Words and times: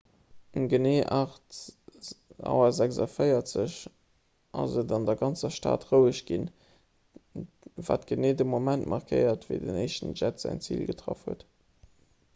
um 0.55 0.67
genee 0.67 1.03
8.46 1.15 2.15
auer 2.39 2.69
ass 4.63 4.75
et 4.83 4.91
an 4.97 5.05
der 5.11 5.17
ganzer 5.19 5.51
stad 5.59 5.85
roueg 5.91 6.21
ginn 6.31 6.45
wat 7.91 8.07
de 8.07 8.09
geneeë 8.13 8.47
moment 8.55 8.89
markéiert 8.95 9.45
wéi 9.51 9.59
den 9.67 9.77
éischten 9.83 10.17
jett 10.23 10.41
säin 10.47 10.65
zil 10.69 10.81
getraff 10.93 11.23
huet 11.29 11.45